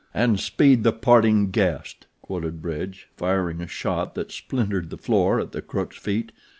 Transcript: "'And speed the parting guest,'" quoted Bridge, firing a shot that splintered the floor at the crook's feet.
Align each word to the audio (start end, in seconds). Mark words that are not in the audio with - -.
"'And 0.15 0.39
speed 0.39 0.83
the 0.83 0.93
parting 0.93 1.51
guest,'" 1.51 2.07
quoted 2.23 2.59
Bridge, 2.59 3.07
firing 3.17 3.61
a 3.61 3.67
shot 3.67 4.15
that 4.15 4.31
splintered 4.31 4.89
the 4.89 4.97
floor 4.97 5.39
at 5.39 5.51
the 5.51 5.61
crook's 5.61 5.97
feet. 5.97 6.31